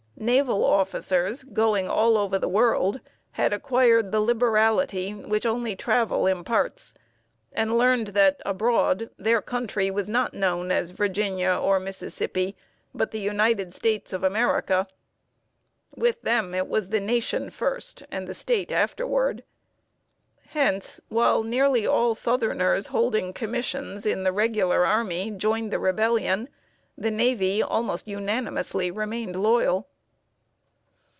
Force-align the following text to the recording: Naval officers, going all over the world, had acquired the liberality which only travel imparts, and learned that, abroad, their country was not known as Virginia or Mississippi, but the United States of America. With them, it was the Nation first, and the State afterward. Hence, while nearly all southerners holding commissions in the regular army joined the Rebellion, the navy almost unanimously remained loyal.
Naval 0.17 0.63
officers, 0.63 1.43
going 1.43 1.89
all 1.89 2.15
over 2.15 2.37
the 2.37 2.47
world, 2.47 2.99
had 3.31 3.51
acquired 3.53 4.11
the 4.11 4.19
liberality 4.21 5.15
which 5.15 5.47
only 5.47 5.75
travel 5.75 6.27
imparts, 6.27 6.93
and 7.51 7.75
learned 7.75 8.09
that, 8.09 8.39
abroad, 8.45 9.09
their 9.17 9.41
country 9.41 9.89
was 9.89 10.07
not 10.07 10.35
known 10.35 10.69
as 10.71 10.91
Virginia 10.91 11.49
or 11.51 11.79
Mississippi, 11.79 12.55
but 12.93 13.09
the 13.09 13.19
United 13.19 13.73
States 13.73 14.13
of 14.13 14.23
America. 14.23 14.85
With 15.95 16.21
them, 16.21 16.53
it 16.53 16.67
was 16.67 16.89
the 16.89 16.99
Nation 16.99 17.49
first, 17.49 18.03
and 18.11 18.27
the 18.27 18.35
State 18.35 18.71
afterward. 18.71 19.43
Hence, 20.49 21.01
while 21.09 21.41
nearly 21.41 21.87
all 21.87 22.13
southerners 22.13 22.87
holding 22.87 23.33
commissions 23.33 24.05
in 24.05 24.23
the 24.23 24.31
regular 24.31 24.85
army 24.85 25.31
joined 25.31 25.71
the 25.71 25.79
Rebellion, 25.79 26.47
the 26.95 27.09
navy 27.09 27.63
almost 27.63 28.07
unanimously 28.07 28.91
remained 28.91 29.35
loyal. 29.35 29.87